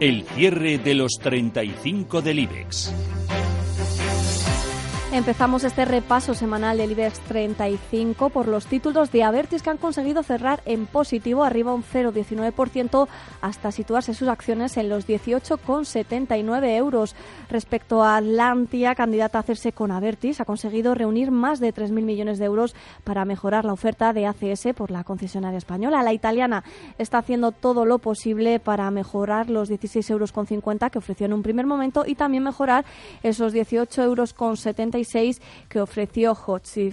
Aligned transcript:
El 0.00 0.24
cierre 0.34 0.78
de 0.78 0.94
los 0.94 1.18
35 1.20 2.22
del 2.22 2.38
IBEX. 2.38 2.90
Empezamos 5.20 5.64
este 5.64 5.84
repaso 5.84 6.32
semanal 6.32 6.78
del 6.78 6.92
IBEX 6.92 7.20
35 7.20 8.30
por 8.30 8.48
los 8.48 8.64
títulos 8.64 9.12
de 9.12 9.22
Avertis 9.22 9.62
que 9.62 9.68
han 9.68 9.76
conseguido 9.76 10.22
cerrar 10.22 10.62
en 10.64 10.86
positivo, 10.86 11.44
arriba 11.44 11.74
un 11.74 11.84
0,19% 11.84 13.06
hasta 13.42 13.70
situarse 13.70 14.14
sus 14.14 14.28
acciones 14.28 14.78
en 14.78 14.88
los 14.88 15.06
18,79 15.06 16.74
euros. 16.74 17.14
Respecto 17.50 18.02
a 18.02 18.16
Atlantia, 18.16 18.94
candidata 18.94 19.36
a 19.36 19.42
hacerse 19.42 19.72
con 19.72 19.90
Avertis, 19.90 20.40
ha 20.40 20.46
conseguido 20.46 20.94
reunir 20.94 21.30
más 21.30 21.60
de 21.60 21.74
3.000 21.74 21.90
millones 22.00 22.38
de 22.38 22.46
euros 22.46 22.74
para 23.04 23.26
mejorar 23.26 23.66
la 23.66 23.74
oferta 23.74 24.14
de 24.14 24.24
ACS 24.24 24.68
por 24.74 24.90
la 24.90 25.04
concesionaria 25.04 25.58
española. 25.58 26.02
La 26.02 26.14
italiana 26.14 26.64
está 26.96 27.18
haciendo 27.18 27.52
todo 27.52 27.84
lo 27.84 27.98
posible 27.98 28.58
para 28.58 28.90
mejorar 28.90 29.50
los 29.50 29.70
16,50 29.70 30.12
euros 30.12 30.32
que 30.90 30.98
ofreció 30.98 31.26
en 31.26 31.34
un 31.34 31.42
primer 31.42 31.66
momento 31.66 32.04
y 32.06 32.14
también 32.14 32.42
mejorar 32.42 32.86
esos 33.22 33.52
18,70 33.52 34.02
euros 34.02 34.32
que 35.68 35.80
ofreció 35.80 36.34
Hotzi. 36.34 36.90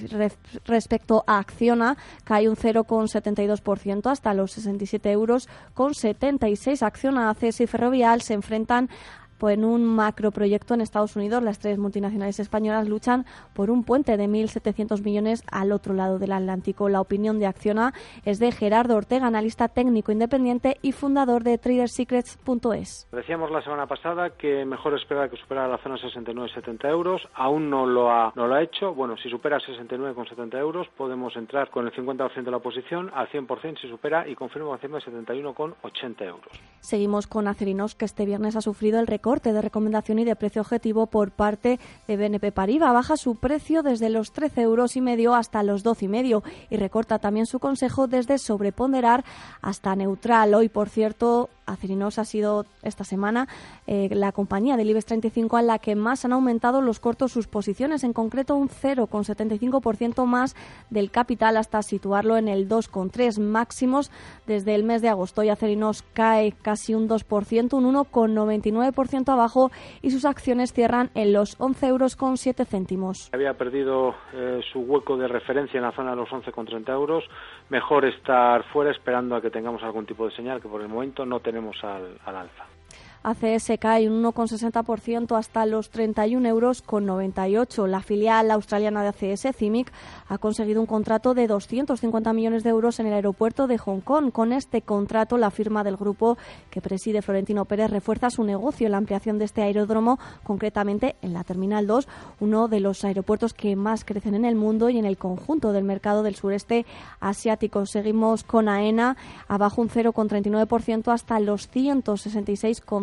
Respecto 0.66 1.24
a 1.28 1.40
Acciona, 1.40 1.98
cae 2.24 2.50
un 2.50 2.56
0,72% 2.56 4.12
hasta 4.12 4.34
los 4.34 4.52
67 4.52 5.12
euros 5.12 5.48
con 5.74 5.94
76. 5.94 6.84
Acciona, 6.84 7.30
ACS 7.30 7.62
y 7.62 7.68
Ferrovial 7.68 8.22
se 8.22 8.34
enfrentan 8.34 8.90
pues 9.38 9.58
en 9.58 9.66
un 9.66 9.86
macroproyecto 9.86 10.74
en 10.74 10.82
Estados 10.82 11.16
Unidos, 11.16 11.44
las 11.44 11.60
tres 11.60 11.78
multinacionales 11.78 12.40
españolas 12.40 12.88
luchan 12.88 13.26
por 13.54 13.70
un 13.70 13.84
puente 13.84 14.18
de 14.18 14.28
1.700 14.28 15.04
millones 15.04 15.44
al 15.52 15.72
otro 15.72 15.94
lado 15.94 16.20
del 16.20 16.32
Atlántico. 16.32 16.90
La 16.90 17.02
opinión 17.02 17.40
de 17.40 17.46
Acciona 17.46 17.94
es 18.26 18.40
de 18.40 18.52
Gerardo 18.52 18.96
Ortega, 18.96 19.28
analista 19.28 19.68
técnico 19.68 20.12
independiente 20.12 20.78
y 20.82 20.92
fundador 20.92 21.44
de 21.44 21.58
TraderSecrets.es. 21.58 23.08
Decíamos 23.12 23.52
la 23.52 23.62
semana 23.62 23.88
pasada 23.88 24.32
que 24.32 24.66
mejor 24.66 24.96
esperar 24.96 25.30
que 25.30 25.38
superara 25.38 25.68
la 25.68 25.78
zona 25.78 25.98
69-70 25.98 26.90
euros. 26.90 27.28
Aún 27.34 27.70
no 27.70 27.86
lo, 27.86 28.10
ha, 28.12 28.32
no 28.36 28.48
lo 28.48 28.56
ha 28.56 28.62
hecho. 28.62 28.94
Bueno, 28.94 29.18
si 29.18 29.30
supera 29.30 29.60
69,70 29.60 30.58
euros, 30.58 30.88
podemos 30.98 31.36
entrar 31.36 31.70
con 31.70 31.86
el 31.86 31.94
50% 31.94 32.44
de 32.44 32.52
la 32.52 32.60
posición, 32.60 33.12
al 33.14 33.30
100% 33.30 33.82
si 33.82 33.88
supera 33.88 34.28
y 34.28 34.36
confirma 34.36 34.74
encima 34.74 35.00
de 35.00 35.06
71,80 35.06 36.22
euros. 36.26 36.52
Seguimos 36.80 37.28
con 37.28 37.48
Acerinos, 37.48 37.96
que 37.96 38.06
este 38.06 38.26
viernes 38.26 38.56
ha 38.56 38.62
sufrido 38.62 39.00
el 39.00 39.08
récord 39.08 39.27
corte 39.28 39.52
de 39.52 39.62
recomendación 39.62 40.20
y 40.20 40.24
de 40.24 40.38
precio 40.38 40.62
objetivo 40.62 41.08
por 41.08 41.32
parte 41.32 41.82
de 42.08 42.16
BNP 42.16 42.54
Paribas. 42.54 42.94
Baja 42.94 43.18
su 43.18 43.36
precio 43.36 43.84
desde 43.84 44.10
los 44.10 44.32
13 44.32 44.62
euros 44.62 44.96
y 44.96 45.02
medio 45.02 45.36
hasta 45.36 45.64
los 45.64 45.84
12 45.84 46.06
y 46.06 46.08
medio 46.08 46.44
y 46.70 46.78
recorta 46.78 47.20
también 47.20 47.46
su 47.46 47.60
consejo 47.60 48.08
desde 48.08 48.38
sobreponderar 48.38 49.26
hasta 49.62 49.98
neutral. 49.98 50.54
Hoy, 50.54 50.70
por 50.70 50.88
cierto, 50.88 51.50
Acerinos 51.68 52.18
ha 52.18 52.26
sido 52.26 52.66
esta 52.82 53.04
semana 53.04 53.48
eh, 53.86 54.10
la 54.12 54.32
compañía 54.32 54.78
del 54.78 54.90
IBEX 54.90 55.06
35 55.06 55.58
a 55.58 55.62
la 55.62 55.80
que 55.80 55.96
más 55.96 56.26
han 56.26 56.34
aumentado 56.34 56.82
los 56.82 57.00
cortos 57.00 57.32
sus 57.32 57.48
posiciones, 57.48 58.04
en 58.04 58.14
concreto 58.14 58.56
un 58.56 58.70
0,75% 58.70 60.26
más 60.26 60.56
del 60.90 61.12
capital 61.12 61.58
hasta 61.58 61.82
situarlo 61.82 62.38
en 62.38 62.48
el 62.48 62.68
2,3 62.68 63.40
máximos 63.40 64.12
desde 64.48 64.74
el 64.76 64.84
mes 64.84 65.02
de 65.02 65.10
agosto. 65.10 65.44
Y 65.44 65.50
Acerinos 65.50 66.04
cae 66.14 66.54
casi 66.62 66.96
un 66.96 67.10
2%, 67.10 67.74
un 67.74 67.94
1,99% 67.94 69.30
abajo 69.30 69.72
y 70.02 70.12
sus 70.12 70.26
acciones 70.26 70.74
cierran 70.74 71.10
en 71.16 71.34
los 71.34 71.56
11 71.60 71.88
euros 71.88 72.16
con 72.16 72.38
7 72.38 72.66
céntimos. 72.66 73.30
Había 73.34 73.54
perdido 73.56 74.16
eh, 74.34 74.62
su 74.72 74.80
hueco 74.80 75.18
de 75.18 75.28
referencia 75.28 75.78
en 75.78 75.84
la 75.84 75.92
zona 75.92 76.12
de 76.12 76.18
los 76.18 76.30
11,30 76.30 76.90
euros. 76.94 77.24
Mejor 77.70 78.06
estar 78.06 78.64
fuera 78.72 78.92
esperando 78.92 79.36
a 79.36 79.42
que 79.42 79.50
tengamos 79.50 79.84
algún 79.84 80.06
tipo 80.06 80.26
de 80.26 80.36
señal 80.36 80.62
que 80.62 80.70
por 80.70 80.82
el 80.82 80.88
momento 80.88 81.26
no 81.26 81.40
tenemos 81.40 81.57
al, 81.84 82.20
al 82.26 82.36
alza. 82.36 82.77
ACS 83.24 83.72
cae 83.80 84.10
un 84.10 84.24
1,60% 84.24 85.38
hasta 85.38 85.66
los 85.66 85.90
31 85.90 86.48
euros 86.48 86.82
con 86.82 87.06
98. 87.06 87.88
La 87.88 88.02
filial 88.02 88.52
australiana 88.52 89.04
de 89.04 89.10
ACS, 89.10 89.56
CIMIC, 89.56 89.92
ha 90.28 90.38
conseguido 90.38 90.80
un 90.82 90.88
contrato 90.88 91.34
de 91.34 91.48
250 91.48 92.34
millones 92.34 92.64
de 92.64 92.70
euros 92.70 93.00
en 93.00 93.08
el 93.08 93.14
aeropuerto 93.14 93.68
de 93.68 93.78
Hong 93.78 94.02
Kong. 94.02 94.32
Con 94.32 94.54
este 94.54 94.82
contrato, 94.82 95.38
la 95.38 95.52
firma 95.52 95.84
del 95.84 95.98
grupo 95.98 96.38
que 96.70 96.82
preside 96.82 97.22
Florentino 97.22 97.66
Pérez 97.66 97.92
refuerza 97.92 98.30
su 98.30 98.44
negocio 98.44 98.86
en 98.86 98.92
la 98.92 98.98
ampliación 98.98 99.38
de 99.40 99.46
este 99.46 99.62
aeródromo, 99.62 100.20
concretamente 100.44 101.16
en 101.22 101.34
la 101.34 101.44
Terminal 101.44 101.88
2, 101.88 102.08
uno 102.40 102.68
de 102.68 102.80
los 102.80 103.04
aeropuertos 103.04 103.54
que 103.54 103.76
más 103.76 104.06
crecen 104.06 104.36
en 104.36 104.46
el 104.46 104.56
mundo 104.56 104.90
y 104.90 104.98
en 104.98 105.06
el 105.06 105.18
conjunto 105.18 105.74
del 105.74 105.84
mercado 105.84 106.24
del 106.24 106.36
sureste 106.36 106.86
asiático. 107.20 107.86
Seguimos 107.86 108.44
con 108.44 108.70
AENA 108.70 109.18
abajo 109.48 109.82
un 109.82 109.90
0,39% 109.90 111.12
hasta 111.12 111.40
los 111.40 111.68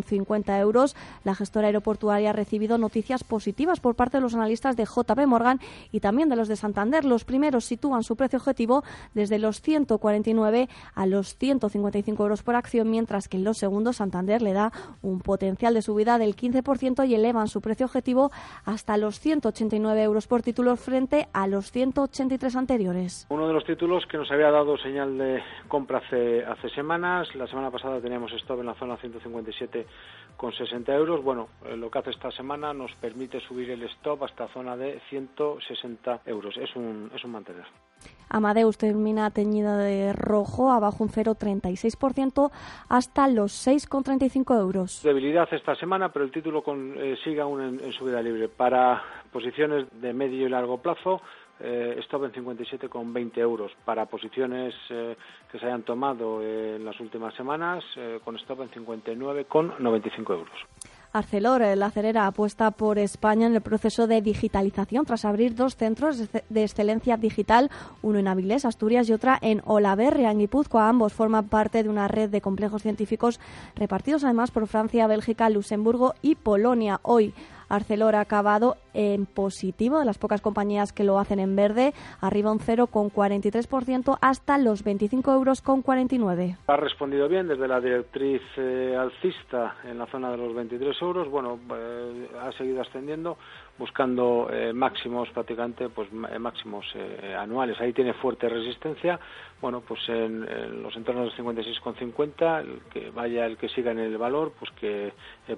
166,50 0.04 0.60
euros. 0.60 0.96
La 1.24 1.34
gestora 1.34 1.66
aeroportuaria 1.66 2.30
ha 2.30 2.32
recibido 2.32 2.78
noticias 2.78 3.24
positivas 3.24 3.80
por 3.80 3.94
parte 3.94 4.18
de 4.18 4.20
los 4.22 4.34
analistas 4.34 4.76
de 4.76 4.84
JP 4.84 5.26
Morgan 5.26 5.60
y 5.92 6.00
también 6.00 6.28
de 6.28 6.36
los 6.36 6.48
de 6.48 6.56
Santander 6.56 7.04
los 7.04 7.24
primeros 7.24 7.64
sitúan 7.64 8.02
su 8.02 8.16
precio 8.16 8.38
objetivo 8.38 8.84
desde 9.14 9.38
los 9.38 9.60
149 9.60 10.68
a 10.94 11.06
los 11.06 11.36
155 11.36 12.22
euros 12.22 12.42
por 12.42 12.56
acción, 12.56 12.90
mientras 12.90 13.28
que 13.28 13.36
en 13.36 13.44
los 13.44 13.58
segundos 13.58 13.96
Santander 13.96 14.42
le 14.42 14.52
da 14.52 14.72
un 15.02 15.20
potencial 15.20 15.74
de 15.74 15.82
subida 15.82 16.18
del 16.18 16.36
15% 16.36 17.08
y 17.08 17.14
elevan 17.14 17.48
su 17.48 17.60
precio 17.60 17.86
objetivo 17.86 18.30
hasta 18.64 18.96
los 18.96 19.20
189 19.20 20.02
euros 20.02 20.26
por 20.26 20.42
título 20.42 20.76
frente 20.76 21.28
a 21.32 21.46
los 21.46 21.70
183 21.70 22.56
anteriores. 22.56 23.26
Uno 23.30 23.46
de 23.46 23.52
los 23.52 23.64
títulos 23.64 24.04
que 24.06 24.18
nos 24.18 24.30
había 24.30 24.50
dado 24.50 24.76
señal 24.78 25.18
de 25.18 25.42
compra 25.68 25.98
hace, 25.98 26.44
hace 26.44 26.68
semanas, 26.70 27.28
la 27.34 27.46
semana 27.46 27.70
pasada 27.70 28.00
teníamos 28.00 28.32
stop 28.32 28.60
en 28.60 28.66
la 28.66 28.74
zona 28.74 28.96
157 28.96 29.86
con 30.36 30.52
60 30.52 30.94
euros. 30.94 31.22
Bueno, 31.22 31.48
eh, 31.66 31.76
lo 31.76 31.90
que 31.90 31.98
hace 31.98 32.10
esta 32.10 32.30
semana 32.30 32.72
nos 32.72 32.92
permite 32.96 33.40
subir 33.40 33.70
el 33.70 33.82
stop 33.84 34.24
hasta 34.24 34.48
zona 34.48 34.76
de 34.76 35.00
160 35.08 36.22
euros. 36.26 36.56
Es 36.56 36.74
un 36.76 37.10
es 37.14 37.24
un 37.24 37.30
mantener. 37.30 37.64
Amadeus 38.28 38.78
termina 38.78 39.30
teñida 39.30 39.78
de 39.78 40.12
rojo, 40.12 40.72
abajo 40.72 41.04
un 41.04 41.10
0,36% 41.10 42.50
hasta 42.88 43.28
los 43.28 43.52
6,35 43.66 44.58
euros. 44.58 45.02
Debilidad 45.02 45.48
esta 45.52 45.74
semana, 45.76 46.10
pero 46.10 46.24
el 46.24 46.32
título 46.32 46.62
con, 46.62 46.94
eh, 46.98 47.16
sigue 47.22 47.40
aún 47.40 47.80
en, 47.80 47.92
subida 47.92 48.20
libre. 48.22 48.48
Para 48.48 49.02
posiciones 49.32 49.86
de 50.00 50.12
medio 50.12 50.46
y 50.46 50.50
largo 50.50 50.78
plazo, 50.78 51.20
eh, 51.60 51.96
en 51.96 52.32
57,20 52.32 53.38
euros. 53.38 53.72
Para 53.84 54.06
posiciones 54.06 54.74
eh, 54.90 55.16
que 55.50 55.58
se 55.58 55.66
hayan 55.66 55.82
tomado 55.82 56.42
en 56.42 56.84
las 56.84 56.98
últimas 57.00 57.34
semanas, 57.34 57.84
con 58.24 58.36
stop 58.36 58.62
en 58.62 58.70
59,95 58.70 60.30
euros. 60.30 60.58
Arcelor, 61.14 61.62
la 61.76 61.86
acerera, 61.86 62.26
apuesta 62.26 62.72
por 62.72 62.98
España 62.98 63.46
en 63.46 63.54
el 63.54 63.60
proceso 63.60 64.08
de 64.08 64.20
digitalización 64.20 65.04
tras 65.04 65.24
abrir 65.24 65.54
dos 65.54 65.76
centros 65.76 66.18
de 66.18 66.62
excelencia 66.62 67.16
digital, 67.16 67.70
uno 68.02 68.18
en 68.18 68.26
Avilés, 68.26 68.64
Asturias, 68.64 69.08
y 69.08 69.12
otra 69.12 69.38
en 69.40 69.62
Olaverria, 69.64 70.32
en 70.32 70.40
Guipúzcoa. 70.40 70.88
Ambos 70.88 71.12
forman 71.12 71.46
parte 71.46 71.84
de 71.84 71.88
una 71.88 72.08
red 72.08 72.30
de 72.30 72.40
complejos 72.40 72.82
científicos 72.82 73.38
repartidos 73.76 74.24
además 74.24 74.50
por 74.50 74.66
Francia, 74.66 75.06
Bélgica, 75.06 75.48
Luxemburgo 75.50 76.14
y 76.20 76.34
Polonia. 76.34 76.98
Hoy 77.02 77.32
Arcelor 77.74 78.14
ha 78.14 78.20
acabado 78.20 78.76
en 78.94 79.26
positivo, 79.26 79.98
de 79.98 80.04
las 80.04 80.18
pocas 80.18 80.40
compañías 80.40 80.92
que 80.92 81.04
lo 81.04 81.18
hacen 81.18 81.40
en 81.40 81.56
verde, 81.56 81.92
arriba 82.20 82.52
un 82.52 82.60
0,43% 82.60 84.18
hasta 84.20 84.58
los 84.58 84.84
25 84.84 85.32
euros 85.32 85.60
con 85.60 85.82
49. 85.82 86.56
Ha 86.66 86.76
respondido 86.76 87.28
bien 87.28 87.48
desde 87.48 87.68
la 87.68 87.80
directriz 87.80 88.42
eh, 88.56 88.96
alcista 88.98 89.76
en 89.84 89.98
la 89.98 90.06
zona 90.06 90.30
de 90.30 90.36
los 90.38 90.54
23 90.54 90.96
euros. 91.02 91.28
Bueno, 91.28 91.58
eh, 91.74 92.28
ha 92.40 92.52
seguido 92.52 92.80
ascendiendo 92.80 93.36
buscando 93.76 94.48
eh, 94.52 94.72
máximos 94.72 95.28
prácticamente 95.30 95.88
pues 95.88 96.12
máximos 96.12 96.86
anuales 97.36 97.80
ahí 97.80 97.92
tiene 97.92 98.12
fuerte 98.12 98.48
resistencia 98.48 99.18
bueno 99.60 99.80
pues 99.80 100.00
en, 100.08 100.48
en 100.48 100.80
los 100.80 100.94
entornos 100.94 101.36
de 101.36 101.42
56,50 101.42 102.60
el 102.60 102.82
que 102.92 103.10
vaya 103.10 103.46
el 103.46 103.56
que 103.56 103.68
siga 103.68 103.90
en 103.90 103.98
el 103.98 104.16
valor 104.16 104.52
pues 104.56 104.70
que 104.78 105.12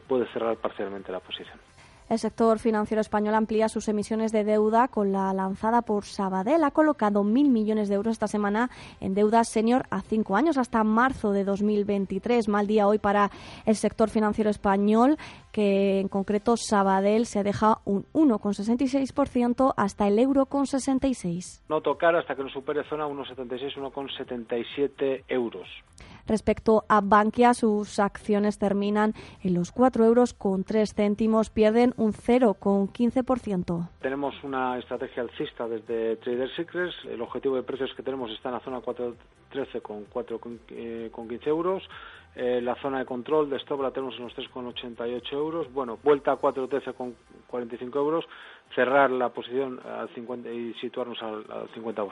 puede 0.08 0.24
cerrar 0.32 0.56
parcialmente 0.56 1.12
la 1.12 1.20
posición 1.20 1.58
El 2.08 2.20
sector 2.20 2.60
financiero 2.60 3.00
español 3.00 3.34
amplía 3.34 3.68
sus 3.68 3.88
emisiones 3.88 4.30
de 4.30 4.44
deuda 4.44 4.86
con 4.86 5.10
la 5.10 5.32
lanzada 5.32 5.82
por 5.82 6.04
Sabadell. 6.04 6.62
Ha 6.62 6.70
colocado 6.70 7.24
mil 7.24 7.48
millones 7.48 7.88
de 7.88 7.96
euros 7.96 8.12
esta 8.12 8.28
semana 8.28 8.70
en 9.00 9.14
deuda 9.14 9.42
senior 9.42 9.86
a 9.90 10.02
cinco 10.02 10.36
años 10.36 10.56
hasta 10.56 10.84
marzo 10.84 11.32
de 11.32 11.42
2023. 11.42 12.46
Mal 12.48 12.68
día 12.68 12.86
hoy 12.86 12.98
para 12.98 13.32
el 13.64 13.74
sector 13.74 14.08
financiero 14.08 14.50
español, 14.50 15.16
que 15.50 15.98
en 15.98 16.06
concreto 16.06 16.56
Sabadell 16.56 17.26
se 17.26 17.42
deja 17.42 17.78
un 17.84 18.04
1,66% 18.12 19.74
hasta 19.76 20.06
el 20.06 20.20
euro 20.20 20.46
con 20.46 20.66
66. 20.68 21.64
No 21.68 21.80
tocar 21.80 22.14
hasta 22.14 22.36
que 22.36 22.44
no 22.44 22.50
supere 22.50 22.84
zona 22.84 23.08
1,76, 23.08 23.74
1,77 23.74 25.24
euros. 25.26 25.66
Respecto 26.26 26.84
a 26.88 27.00
Bankia, 27.00 27.54
sus 27.54 27.98
acciones 27.98 28.58
terminan 28.58 29.14
en 29.42 29.54
los 29.54 29.72
4 29.72 30.04
euros 30.04 30.34
con 30.34 30.64
3 30.64 30.94
céntimos, 30.94 31.50
pierden 31.50 31.94
un 31.96 32.12
0,15%. 32.12 33.88
Tenemos 34.00 34.34
una 34.42 34.78
estrategia 34.78 35.22
alcista 35.22 35.68
desde 35.68 36.16
Trader 36.16 36.50
Secrets. 36.56 36.94
El 37.08 37.22
objetivo 37.22 37.56
de 37.56 37.62
precios 37.62 37.92
que 37.94 38.02
tenemos 38.02 38.30
está 38.30 38.48
en 38.48 38.54
la 38.54 38.60
zona 38.60 38.80
4.13 38.80 39.82
con 39.82 40.06
4,15 40.10 40.58
eh, 40.70 41.10
euros. 41.46 41.82
Eh, 42.36 42.60
la 42.60 42.74
zona 42.76 42.98
de 42.98 43.06
control 43.06 43.48
de 43.48 43.56
stop 43.56 43.80
la 43.80 43.90
tenemos 43.92 44.14
en 44.16 44.24
los 44.24 44.36
3,88 44.36 45.32
euros. 45.32 45.72
Bueno, 45.72 45.98
vuelta 46.04 46.32
a 46.32 46.38
4.13 46.38 46.92
con 46.92 47.14
45 47.46 47.98
euros. 47.98 48.26
Cerrar 48.74 49.10
la 49.10 49.30
posición 49.30 49.80
al 49.84 50.08
50 50.14 50.50
y 50.50 50.74
situarnos 50.74 51.22
al, 51.22 51.44
al 51.50 51.68
50%. 51.70 52.08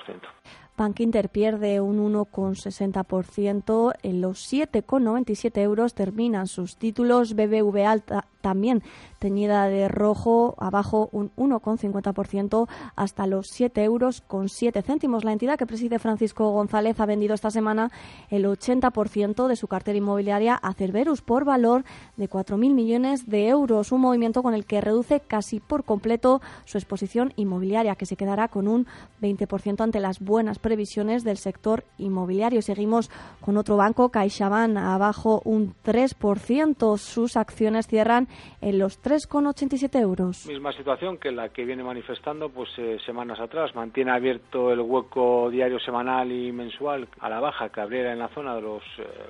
Bank 0.76 1.00
Inter 1.00 1.28
pierde 1.28 1.80
un 1.80 2.12
1,60%. 2.12 3.92
En 4.02 4.20
los 4.20 4.52
7,97 4.52 5.58
euros 5.58 5.94
terminan 5.94 6.46
sus 6.46 6.76
títulos. 6.76 7.34
BBVA 7.34 8.24
también 8.44 8.82
teñida 9.20 9.68
de 9.68 9.88
rojo, 9.88 10.54
abajo 10.58 11.08
un 11.10 11.34
1,50% 11.36 12.68
hasta 12.94 13.26
los 13.26 13.46
7 13.48 13.82
euros 13.82 14.20
con 14.20 14.50
7 14.50 14.82
céntimos. 14.82 15.24
La 15.24 15.32
entidad 15.32 15.56
que 15.56 15.64
preside 15.64 15.98
Francisco 15.98 16.50
González 16.50 17.00
ha 17.00 17.06
vendido 17.06 17.32
esta 17.32 17.50
semana 17.50 17.90
el 18.28 18.44
80% 18.44 19.48
de 19.48 19.56
su 19.56 19.66
cartera 19.66 19.96
inmobiliaria 19.96 20.56
a 20.56 20.74
Cerberus 20.74 21.22
por 21.22 21.46
valor 21.46 21.84
de 22.18 22.28
4.000 22.28 22.74
millones 22.74 23.26
de 23.26 23.48
euros, 23.48 23.92
un 23.92 24.02
movimiento 24.02 24.42
con 24.42 24.52
el 24.52 24.66
que 24.66 24.82
reduce 24.82 25.20
casi 25.20 25.58
por 25.58 25.84
completo 25.84 26.42
su 26.66 26.76
exposición 26.76 27.32
inmobiliaria, 27.36 27.96
que 27.96 28.04
se 28.04 28.16
quedará 28.16 28.48
con 28.48 28.68
un 28.68 28.86
20% 29.22 29.80
ante 29.80 30.00
las 30.00 30.20
buenas 30.20 30.58
previsiones 30.58 31.24
del 31.24 31.38
sector 31.38 31.84
inmobiliario. 31.96 32.60
Seguimos 32.60 33.10
con 33.40 33.56
otro 33.56 33.78
banco, 33.78 34.10
CaixaBank, 34.10 34.76
abajo 34.76 35.40
un 35.46 35.74
3%. 35.82 36.98
Sus 36.98 37.38
acciones 37.38 37.86
cierran 37.86 38.28
en 38.60 38.78
los 38.78 39.02
3,87 39.02 40.00
euros. 40.00 40.46
Misma 40.46 40.72
situación 40.72 41.18
que 41.18 41.30
la 41.30 41.50
que 41.50 41.64
viene 41.64 41.82
manifestando 41.82 42.48
pues 42.48 42.70
eh, 42.78 42.98
semanas 43.04 43.40
atrás. 43.40 43.74
Mantiene 43.74 44.12
abierto 44.12 44.72
el 44.72 44.80
hueco 44.80 45.50
diario 45.50 45.78
semanal 45.78 46.30
y 46.32 46.52
mensual 46.52 47.08
a 47.20 47.28
la 47.28 47.40
baja 47.40 47.68
que 47.68 47.80
abriera 47.80 48.12
en 48.12 48.18
la 48.18 48.28
zona 48.28 48.54
de 48.54 48.62
los 48.62 48.82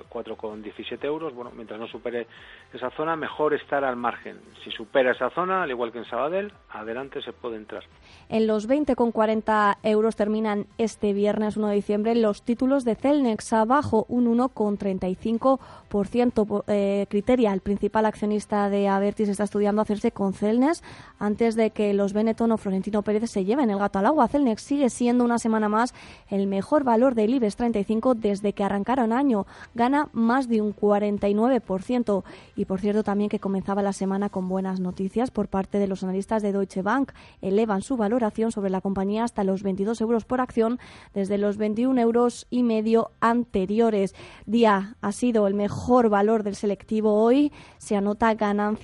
4,17 0.09 0.91
eh, 0.91 1.07
euros. 1.07 1.33
Bueno, 1.33 1.51
mientras 1.55 1.79
no 1.79 1.87
supere 1.87 2.27
esa 2.73 2.89
zona, 2.91 3.15
mejor 3.15 3.53
estar 3.53 3.83
al 3.83 3.95
margen. 3.95 4.37
Si 4.63 4.71
supera 4.71 5.11
esa 5.11 5.29
zona, 5.29 5.63
al 5.63 5.71
igual 5.71 5.91
que 5.91 5.99
en 5.99 6.05
Sabadell, 6.05 6.51
adelante 6.71 7.21
se 7.21 7.33
puede 7.33 7.57
entrar. 7.57 7.83
En 8.29 8.47
los 8.47 8.67
20,40 8.67 9.77
euros 9.83 10.15
terminan 10.15 10.65
este 10.77 11.13
viernes 11.13 11.57
1 11.57 11.67
de 11.67 11.75
diciembre 11.75 12.15
los 12.15 12.43
títulos 12.43 12.85
de 12.85 12.95
Celnex 12.95 13.53
abajo 13.53 14.05
un 14.09 14.37
1,35%. 14.37 16.63
Eh, 16.67 17.05
Criteria, 17.09 17.53
el 17.53 17.61
principal 17.61 18.05
accionista 18.05 18.69
de 18.69 18.87
Avertis, 18.95 19.29
está 19.29 19.43
estudiando 19.43 19.81
hacerse 19.81 20.11
con 20.11 20.33
Celnex 20.33 20.83
antes 21.19 21.55
de 21.55 21.71
que 21.71 21.93
los 21.93 22.13
Benetton 22.13 22.51
o 22.51 22.57
Florentino 22.57 23.01
Pérez 23.01 23.29
se 23.29 23.45
lleven 23.45 23.69
el 23.69 23.79
gato 23.79 23.99
al 23.99 24.05
agua. 24.05 24.27
Celnex 24.27 24.61
sigue 24.61 24.89
siendo 24.89 25.23
una 25.23 25.39
semana 25.39 25.69
más 25.69 25.93
el 26.29 26.47
mejor 26.47 26.83
valor 26.83 27.15
del 27.15 27.33
IBEX 27.33 27.55
35 27.55 28.15
desde 28.15 28.53
que 28.53 28.63
arrancaron 28.63 29.13
año. 29.13 29.45
Gana 29.73 30.09
más 30.13 30.47
de 30.47 30.61
un 30.61 30.75
49%. 30.75 32.23
Y 32.55 32.65
por 32.65 32.79
cierto, 32.79 33.03
también 33.03 33.29
que 33.29 33.39
comenzaba 33.39 33.81
la 33.81 33.93
semana 33.93 34.29
con 34.29 34.47
buenas 34.49 34.79
noticias 34.79 35.31
por 35.31 35.47
parte 35.47 35.79
de 35.79 35.87
los 35.87 36.03
analistas 36.03 36.41
de 36.41 36.51
Deutsche 36.51 36.81
Bank. 36.81 37.11
Elevan 37.41 37.81
su 37.81 37.97
valoración 37.97 38.51
sobre 38.51 38.69
la 38.69 38.81
compañía 38.81 39.23
hasta 39.23 39.43
los 39.43 39.63
22 39.63 40.01
euros 40.01 40.25
por 40.25 40.41
acción 40.41 40.79
desde 41.13 41.37
los 41.37 41.57
21 41.57 41.99
euros 42.01 42.47
y 42.49 42.63
medio 42.63 43.11
anteriores. 43.19 44.15
Día 44.45 44.95
ha 45.01 45.11
sido 45.11 45.47
el 45.47 45.53
mejor 45.53 46.09
valor 46.09 46.43
del 46.43 46.55
selectivo 46.55 47.13
hoy. 47.13 47.51
Se 47.77 47.95
anota 47.95 48.33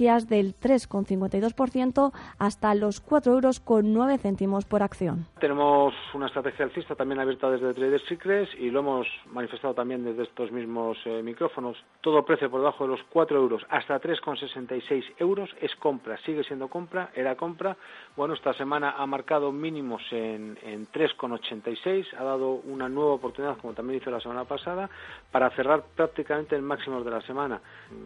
ganancias 0.01 0.27
del 0.27 0.55
3,52% 0.59 2.11
hasta 2.39 2.75
los 2.75 3.01
4 3.01 3.33
euros 3.33 3.59
con 3.59 3.93
9 3.93 4.17
céntimos 4.17 4.65
por 4.65 4.83
acción. 4.83 5.27
Tenemos 5.39 5.93
una 6.13 6.27
estrategia 6.27 6.65
alcista 6.65 6.95
también 6.95 7.19
abierta 7.19 7.49
desde 7.49 7.73
Trader 7.73 8.01
Secrets 8.07 8.51
y 8.59 8.69
lo 8.69 8.79
hemos 8.79 9.07
manifestado 9.31 9.73
también 9.73 10.03
desde 10.03 10.23
estos 10.23 10.51
mismos 10.51 10.97
eh, 11.05 11.21
micrófonos. 11.23 11.77
Todo 12.01 12.25
precio 12.25 12.49
por 12.49 12.61
debajo 12.61 12.85
de 12.85 12.91
los 12.91 13.03
4 13.11 13.37
euros 13.37 13.63
hasta 13.69 13.99
3,66 14.01 15.03
euros 15.19 15.49
es 15.61 15.75
compra, 15.75 16.17
sigue 16.25 16.43
siendo 16.43 16.67
compra, 16.67 17.11
era 17.15 17.35
compra. 17.35 17.77
Bueno, 18.15 18.33
esta 18.33 18.53
semana 18.53 18.95
ha 18.97 19.05
marcado 19.05 19.51
mínimos 19.51 20.01
en, 20.11 20.57
en 20.63 20.87
3,86, 20.87 22.07
ha 22.17 22.23
dado 22.23 22.53
una 22.53 22.89
nueva 22.89 23.13
oportunidad, 23.13 23.57
como 23.57 23.73
también 23.73 24.01
hizo 24.01 24.09
la 24.09 24.19
semana 24.19 24.45
pasada, 24.45 24.89
para 25.31 25.49
cerrar 25.51 25.83
prácticamente 25.95 26.55
el 26.55 26.61
máximo 26.61 27.03
de 27.03 27.11
la 27.11 27.21
semana. 27.21 27.61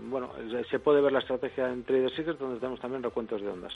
Bueno, 0.10 0.32
se 0.70 0.80
puede 0.80 1.02
ver 1.02 1.12
la 1.12 1.20
estrategia 1.20 1.46
en 1.76 1.84
Trader 1.84 2.16
Secrets, 2.16 2.40
donde 2.40 2.60
tenemos 2.60 2.80
también 2.80 3.04
recuentos 3.04 3.42
de 3.42 3.50
ondas. 3.50 3.74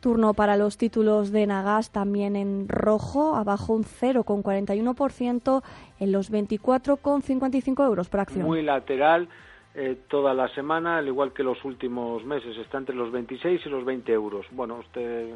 Turno 0.00 0.34
para 0.34 0.56
los 0.56 0.76
títulos 0.76 1.32
de 1.32 1.46
Nagas 1.46 1.90
también 1.90 2.36
en 2.36 2.68
rojo, 2.68 3.34
abajo 3.34 3.72
un 3.72 3.84
0,41% 3.84 5.62
en 5.98 6.12
los 6.12 6.30
24,55 6.30 7.84
euros 7.84 8.08
por 8.08 8.20
acción. 8.20 8.46
Muy 8.46 8.62
lateral 8.62 9.28
eh, 9.74 9.98
toda 10.08 10.34
la 10.34 10.48
semana, 10.48 10.98
al 10.98 11.06
igual 11.06 11.32
que 11.32 11.42
los 11.42 11.64
últimos 11.64 12.24
meses, 12.24 12.56
está 12.56 12.78
entre 12.78 12.94
los 12.94 13.12
26 13.12 13.64
y 13.64 13.68
los 13.68 13.84
20 13.84 14.12
euros. 14.12 14.46
Bueno, 14.50 14.76
usted, 14.76 15.30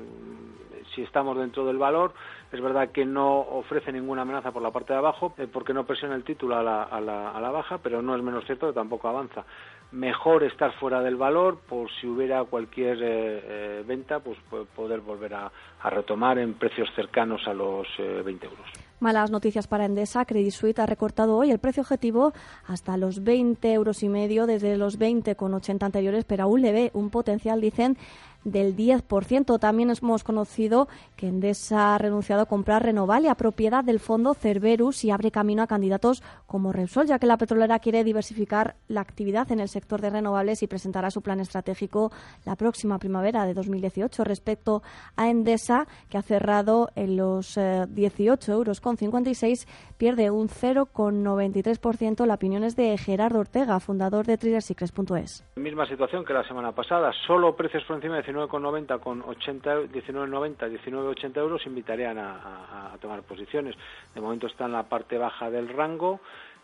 si 0.94 1.02
estamos 1.02 1.37
dentro 1.37 1.64
del 1.64 1.79
valor, 1.79 2.12
es 2.50 2.61
verdad 2.61 2.90
que 2.90 3.05
no 3.05 3.40
ofrece 3.40 3.93
ninguna 3.93 4.23
amenaza 4.23 4.50
por 4.50 4.62
la 4.62 4.70
parte 4.70 4.93
de 4.93 4.99
abajo, 4.99 5.34
eh, 5.38 5.46
porque 5.52 5.75
no 5.75 5.87
presiona 5.87 6.14
el 6.14 6.25
título 6.25 6.56
a 6.56 6.62
la, 6.62 6.82
a, 6.84 7.00
la, 7.00 7.31
a 7.31 7.40
la 7.40 7.50
baja, 7.50 7.79
pero 7.79 8.02
no 8.02 8.17
es 8.17 8.23
menos 8.23 8.44
cierto 8.44 8.69
que 8.69 8.75
tampoco 8.75 9.08
avanza 9.08 9.44
mejor 9.93 10.43
estar 10.43 10.73
fuera 10.79 11.00
del 11.02 11.17
valor 11.17 11.58
por 11.69 11.90
si 11.93 12.06
hubiera 12.06 12.43
cualquier 12.44 12.96
eh, 13.02 13.05
eh, 13.44 13.84
venta, 13.87 14.20
pues 14.20 14.38
poder 14.75 15.00
volver 15.00 15.34
a, 15.34 15.52
retomar 15.84 16.38
en 16.38 16.55
precios 16.55 16.88
cercanos 16.94 17.46
a 17.46 17.52
los 17.52 17.87
20 17.99 18.46
eh, 18.46 18.49
euros. 18.49 18.67
Malas 19.02 19.32
noticias 19.32 19.66
para 19.66 19.84
Endesa. 19.84 20.25
Credit 20.25 20.52
Suisse 20.52 20.78
ha 20.78 20.87
recortado 20.87 21.37
hoy 21.37 21.50
el 21.50 21.58
precio 21.58 21.81
objetivo 21.81 22.32
hasta 22.69 22.96
los 22.96 23.25
20 23.25 23.72
euros 23.72 24.04
y 24.04 24.08
medio 24.08 24.46
desde 24.46 24.76
los 24.76 24.96
20,80 24.96 25.82
anteriores, 25.82 26.24
pero 26.24 26.44
aún 26.44 26.62
le 26.62 26.70
ve 26.70 26.91
un 26.94 27.10
potencial, 27.10 27.60
dicen, 27.60 27.98
del 28.44 28.77
10%. 28.77 29.58
También 29.58 29.91
hemos 29.91 30.25
conocido 30.25 30.89
que 31.17 31.29
Endesa 31.29 31.94
ha 31.94 31.99
renunciado 31.99 32.43
a 32.43 32.46
comprar 32.46 32.82
Renovalia, 32.84 33.34
propiedad 33.34 33.84
del 33.84 34.01
fondo 34.01 34.34
Cerberus, 34.34 35.05
y 35.05 35.11
abre 35.11 35.31
camino 35.31 35.63
a 35.63 35.67
candidatos 35.67 36.22
como 36.46 36.72
Repsol, 36.72 37.06
ya 37.06 37.19
que 37.19 37.27
la 37.27 37.39
petrolera 37.39 37.79
quiere 37.79 38.05
diversificar 38.05 38.77
la 38.89 39.01
actividad 39.01 39.51
en 39.53 39.61
el 39.61 39.69
sector 39.69 40.01
de 40.01 40.11
renovables 40.11 40.63
y 40.63 40.67
presentará 40.67 41.11
su 41.11 41.22
plan 41.22 41.41
estratégico 41.41 42.13
la 42.44 42.56
próxima 42.56 42.99
primavera 42.99 43.46
de 43.46 43.55
2018. 43.55 44.25
Respecto 44.25 44.82
a 45.17 45.29
Endesa, 45.29 45.87
que 46.08 46.19
ha 46.19 46.22
cerrado 46.22 46.91
en 46.94 47.17
los 47.17 47.58
18 47.89 48.51
eh, 48.51 48.55
euros 48.55 48.81
con 48.81 48.96
56, 48.96 49.67
pierde 50.03 50.32
un 50.32 50.49
0,93%. 50.49 52.27
La 52.27 52.35
opinión 52.35 52.65
es 52.65 52.75
de 52.75 52.99
Gerardo 52.99 53.39
Ortega, 53.39 53.79
fundador 53.79 54.27
de 54.27 54.37
TraderSecrets.es. 54.37 55.49
Misma 55.55 55.87
situación 55.87 56.25
que 56.25 56.32
la 56.32 56.43
semana 56.43 56.73
pasada, 56.73 57.13
solo 57.25 57.55
precios 57.55 57.85
por 57.85 57.94
encima 57.94 58.17
de 58.17 58.25
19,90 58.25 58.99
con 58.99 59.23
80, 59.23 59.82
19,90, 59.93 60.56
19,80 60.56 61.37
euros 61.37 61.65
invitarían 61.67 62.19
a, 62.19 62.93
a, 62.93 62.99
tomar 62.99 63.23
posiciones. 63.23 63.77
De 64.13 64.21
momento 64.21 64.49
está 64.49 64.65
en 64.65 64.73
la 64.73 64.89
parte 64.89 65.19
baja 65.19 65.49
del 65.51 65.69
rango 65.69 66.19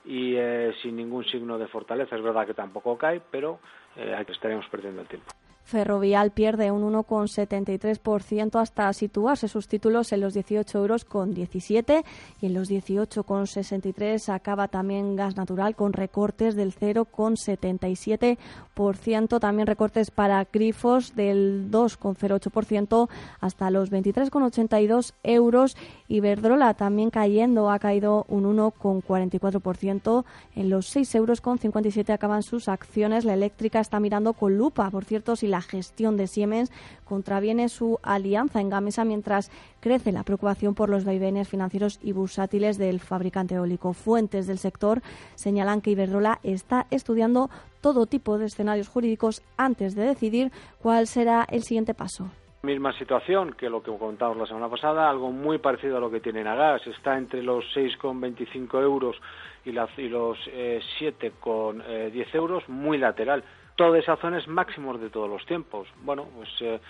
y 0.04 0.34
eh, 0.34 0.72
sin 0.82 0.96
ningún 0.96 1.24
signo 1.24 1.58
de 1.58 1.68
fortaleza. 1.68 2.16
Es 2.16 2.22
verdad 2.22 2.44
que 2.44 2.54
tampoco 2.54 2.98
cae, 2.98 3.20
pero 3.30 3.60
eh, 3.94 4.20
estaríamos 4.26 4.66
perdiendo 4.68 5.02
el 5.02 5.06
tiempo. 5.06 5.30
Ferrovial 5.68 6.30
pierde 6.30 6.72
un 6.72 6.82
1,73% 6.94 8.58
hasta 8.58 8.90
situarse 8.94 9.48
sus 9.48 9.68
títulos 9.68 10.12
en 10.12 10.22
los 10.22 10.32
18 10.32 10.78
euros 10.78 11.04
con 11.04 11.34
17 11.34 12.06
y 12.40 12.46
en 12.46 12.54
los 12.54 12.70
18,63 12.70 14.32
acaba 14.32 14.68
también 14.68 15.14
gas 15.14 15.36
natural 15.36 15.76
con 15.76 15.92
recortes 15.92 16.56
del 16.56 16.74
0,77%, 16.74 19.40
también 19.40 19.66
recortes 19.66 20.10
para 20.10 20.46
grifos 20.50 21.14
del 21.14 21.70
2,08% 21.70 23.10
hasta 23.40 23.70
los 23.70 23.92
23,82 23.92 25.12
euros. 25.22 25.76
Iberdrola 26.08 26.72
también 26.72 27.10
cayendo, 27.10 27.70
ha 27.70 27.78
caído 27.78 28.24
un 28.28 28.44
1,44%. 28.56 30.24
En 30.56 30.70
los 30.70 30.86
6 30.86 31.14
euros 31.14 31.42
con 31.42 31.58
57 31.58 32.10
acaban 32.10 32.42
sus 32.42 32.68
acciones. 32.68 33.26
La 33.26 33.34
eléctrica 33.34 33.80
está 33.80 34.00
mirando 34.00 34.32
con 34.32 34.56
lupa, 34.56 34.90
por 34.90 35.04
cierto, 35.04 35.36
si 35.36 35.46
la 35.46 35.57
la 35.58 35.62
gestión 35.62 36.16
de 36.16 36.28
Siemens 36.28 36.70
contraviene 37.04 37.68
su 37.68 37.98
alianza 38.04 38.60
en 38.60 38.70
Gamesa 38.70 39.04
mientras 39.04 39.50
crece 39.80 40.12
la 40.12 40.22
preocupación 40.22 40.76
por 40.76 40.88
los 40.88 41.04
vaivenes 41.04 41.48
financieros 41.48 41.98
y 42.00 42.12
bursátiles 42.12 42.78
del 42.78 43.00
fabricante 43.00 43.56
eólico. 43.56 43.92
Fuentes 43.92 44.46
del 44.46 44.58
sector 44.58 45.02
señalan 45.34 45.80
que 45.80 45.90
Iberdrola 45.90 46.38
está 46.44 46.86
estudiando 46.92 47.50
todo 47.80 48.06
tipo 48.06 48.38
de 48.38 48.46
escenarios 48.46 48.88
jurídicos 48.88 49.42
antes 49.56 49.96
de 49.96 50.02
decidir 50.02 50.52
cuál 50.80 51.08
será 51.08 51.44
el 51.50 51.64
siguiente 51.64 51.92
paso. 51.92 52.30
Misma 52.62 52.92
situación 52.92 53.54
que 53.58 53.68
lo 53.68 53.82
que 53.82 53.90
comentamos 53.98 54.36
la 54.36 54.46
semana 54.46 54.68
pasada, 54.68 55.10
algo 55.10 55.32
muy 55.32 55.58
parecido 55.58 55.96
a 55.96 56.00
lo 56.00 56.10
que 56.10 56.20
tiene 56.20 56.44
Nagas. 56.44 56.86
Está 56.86 57.18
entre 57.18 57.42
los 57.42 57.64
6,25 57.74 58.80
euros 58.80 59.16
y, 59.64 59.70
y 59.70 60.08
los 60.08 60.38
eh, 60.52 60.80
7,10 61.00 61.82
eh, 61.88 62.26
euros, 62.34 62.68
muy 62.68 62.96
lateral. 62.98 63.42
Toda 63.78 63.96
esa 63.96 64.16
zona 64.16 64.38
es 64.38 64.48
máximos 64.48 65.00
de 65.00 65.08
todos 65.08 65.30
los 65.30 65.46
tiempos. 65.46 65.86
Bueno, 66.02 66.26
pues 66.36 66.48
eh, 66.62 66.80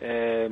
eh, 0.00 0.48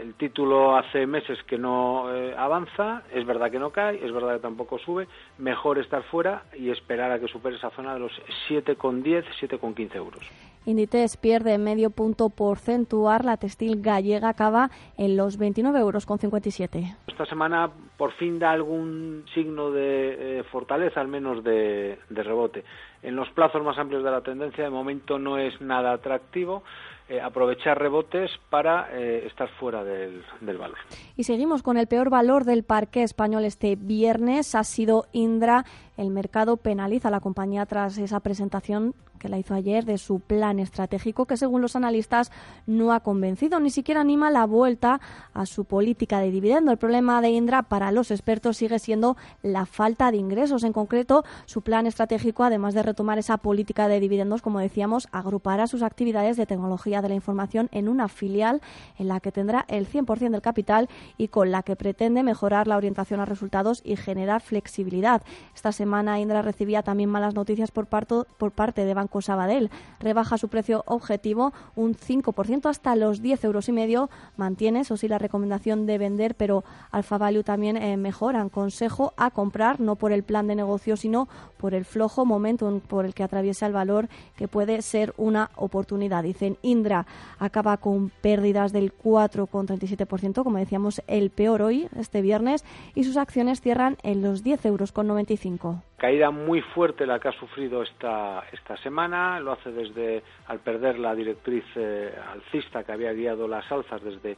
el 0.00 0.14
título 0.14 0.76
hace 0.76 1.06
meses 1.06 1.38
que 1.44 1.58
no 1.58 2.14
eh, 2.14 2.34
avanza, 2.36 3.02
es 3.12 3.24
verdad 3.26 3.50
que 3.50 3.58
no 3.58 3.70
cae, 3.70 4.04
es 4.04 4.12
verdad 4.12 4.34
que 4.34 4.40
tampoco 4.40 4.78
sube, 4.78 5.08
mejor 5.38 5.78
estar 5.78 6.02
fuera 6.04 6.44
y 6.58 6.70
esperar 6.70 7.10
a 7.10 7.18
que 7.18 7.28
supere 7.28 7.56
esa 7.56 7.70
zona 7.70 7.94
de 7.94 8.00
los 8.00 8.12
7,10, 8.48 9.24
7,15 9.40 9.94
euros. 9.96 10.24
Inditex 10.64 11.16
pierde 11.16 11.58
medio 11.58 11.90
punto 11.90 12.28
porcentual, 12.30 13.22
la 13.24 13.36
textil 13.36 13.82
gallega 13.82 14.28
acaba 14.28 14.70
en 14.96 15.16
los 15.16 15.38
29,57 15.38 16.76
euros. 16.76 16.96
Esta 17.08 17.26
semana 17.26 17.70
por 17.96 18.12
fin 18.12 18.38
da 18.38 18.52
algún 18.52 19.24
signo 19.34 19.70
de 19.70 20.38
eh, 20.40 20.42
fortaleza, 20.44 21.00
al 21.00 21.08
menos 21.08 21.42
de, 21.42 21.98
de 22.08 22.22
rebote. 22.22 22.64
En 23.02 23.16
los 23.16 23.28
plazos 23.30 23.62
más 23.64 23.76
amplios 23.78 24.04
de 24.04 24.10
la 24.10 24.20
tendencia, 24.20 24.62
de 24.62 24.70
momento 24.70 25.18
no 25.18 25.36
es 25.38 25.60
nada 25.60 25.92
atractivo. 25.92 26.62
Eh, 27.12 27.20
aprovechar 27.20 27.78
rebotes 27.78 28.30
para 28.48 28.88
eh, 28.90 29.26
estar 29.26 29.46
fuera 29.60 29.84
del, 29.84 30.24
del, 30.40 30.56
valor. 30.56 30.78
Y 31.14 31.24
seguimos 31.24 31.62
con 31.62 31.76
el 31.76 31.86
peor 31.86 32.08
valor 32.08 32.44
del 32.44 32.62
parque 32.62 33.02
español 33.02 33.44
este 33.44 33.76
viernes. 33.76 34.54
Ha 34.54 34.64
sido 34.64 35.04
Indra. 35.12 35.66
El 36.02 36.10
mercado 36.10 36.56
penaliza 36.56 37.08
a 37.08 37.10
la 37.12 37.20
compañía 37.20 37.64
tras 37.64 37.96
esa 37.96 38.18
presentación 38.18 38.92
que 39.20 39.28
la 39.28 39.38
hizo 39.38 39.54
ayer 39.54 39.84
de 39.84 39.98
su 39.98 40.18
plan 40.18 40.58
estratégico 40.58 41.26
que 41.26 41.36
según 41.36 41.62
los 41.62 41.76
analistas 41.76 42.32
no 42.66 42.92
ha 42.92 42.98
convencido, 42.98 43.60
ni 43.60 43.70
siquiera 43.70 44.00
anima 44.00 44.32
la 44.32 44.46
vuelta 44.46 45.00
a 45.32 45.46
su 45.46 45.64
política 45.64 46.18
de 46.18 46.32
dividendo. 46.32 46.72
El 46.72 46.76
problema 46.76 47.20
de 47.20 47.30
Indra 47.30 47.62
para 47.62 47.92
los 47.92 48.10
expertos 48.10 48.56
sigue 48.56 48.80
siendo 48.80 49.16
la 49.44 49.64
falta 49.64 50.10
de 50.10 50.16
ingresos. 50.16 50.64
En 50.64 50.72
concreto, 50.72 51.24
su 51.46 51.62
plan 51.62 51.86
estratégico, 51.86 52.42
además 52.42 52.74
de 52.74 52.82
retomar 52.82 53.20
esa 53.20 53.36
política 53.36 53.86
de 53.86 54.00
dividendos, 54.00 54.42
como 54.42 54.58
decíamos, 54.58 55.06
agrupará 55.12 55.68
sus 55.68 55.82
actividades 55.82 56.36
de 56.36 56.46
tecnología 56.46 57.00
de 57.00 57.10
la 57.10 57.14
información 57.14 57.68
en 57.70 57.88
una 57.88 58.08
filial 58.08 58.60
en 58.98 59.06
la 59.06 59.20
que 59.20 59.30
tendrá 59.30 59.64
el 59.68 59.86
100% 59.86 60.30
del 60.30 60.42
capital 60.42 60.88
y 61.16 61.28
con 61.28 61.52
la 61.52 61.62
que 61.62 61.76
pretende 61.76 62.24
mejorar 62.24 62.66
la 62.66 62.76
orientación 62.76 63.20
a 63.20 63.24
resultados 63.24 63.82
y 63.84 63.94
generar 63.94 64.40
flexibilidad. 64.40 65.22
Esta 65.54 65.70
semana 65.70 65.91
Indra 66.00 66.42
recibía 66.42 66.82
también 66.82 67.10
malas 67.10 67.34
noticias 67.34 67.70
por, 67.70 67.86
parto, 67.86 68.26
por 68.38 68.50
parte 68.52 68.84
de 68.84 68.94
Banco 68.94 69.20
Sabadell. 69.20 69.70
Rebaja 70.00 70.38
su 70.38 70.48
precio 70.48 70.84
objetivo 70.86 71.52
un 71.76 71.94
5% 71.94 72.68
hasta 72.68 72.96
los 72.96 73.20
10 73.20 73.44
euros 73.44 73.68
y 73.68 73.72
medio. 73.72 74.10
Mantiene, 74.36 74.80
eso 74.80 74.96
sí, 74.96 75.08
la 75.08 75.18
recomendación 75.18 75.86
de 75.86 75.98
vender, 75.98 76.34
pero 76.34 76.64
Alfa 76.90 77.18
Value 77.18 77.42
también 77.42 77.76
eh, 77.76 77.96
mejoran. 77.96 78.48
Consejo 78.48 79.12
a 79.16 79.30
comprar, 79.30 79.80
no 79.80 79.96
por 79.96 80.12
el 80.12 80.22
plan 80.22 80.46
de 80.46 80.54
negocio, 80.54 80.96
sino 80.96 81.28
por 81.58 81.74
el 81.74 81.84
flojo 81.84 82.24
momento 82.24 82.80
por 82.88 83.04
el 83.04 83.14
que 83.14 83.22
atraviesa 83.22 83.66
el 83.66 83.72
valor, 83.72 84.08
que 84.36 84.48
puede 84.48 84.82
ser 84.82 85.14
una 85.16 85.50
oportunidad. 85.56 86.22
Dicen 86.22 86.56
Indra 86.62 87.06
acaba 87.38 87.76
con 87.76 88.10
pérdidas 88.10 88.72
del 88.72 88.92
4,37%, 88.96 90.42
como 90.42 90.58
decíamos, 90.58 91.02
el 91.06 91.30
peor 91.30 91.62
hoy, 91.62 91.88
este 91.98 92.22
viernes, 92.22 92.64
y 92.94 93.04
sus 93.04 93.16
acciones 93.16 93.60
cierran 93.60 93.96
en 94.02 94.22
los 94.22 94.42
10 94.42 94.64
euros 94.66 94.92
con 94.92 95.06
95 95.06 95.71
caída 95.96 96.30
muy 96.30 96.60
fuerte 96.60 97.06
la 97.06 97.20
que 97.20 97.28
ha 97.28 97.32
sufrido 97.32 97.82
esta, 97.82 98.44
esta 98.52 98.76
semana, 98.78 99.38
lo 99.40 99.52
hace 99.52 99.70
desde 99.70 100.22
al 100.46 100.58
perder 100.58 100.98
la 100.98 101.14
directriz 101.14 101.64
eh, 101.76 102.12
alcista 102.32 102.82
que 102.84 102.92
había 102.92 103.12
guiado 103.12 103.46
las 103.46 103.70
alzas 103.70 104.02
desde 104.02 104.36